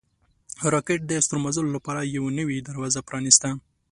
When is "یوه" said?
2.15-2.29